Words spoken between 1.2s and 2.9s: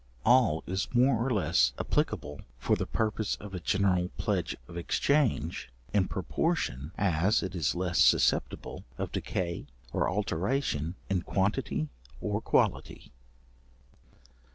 or less applicable for the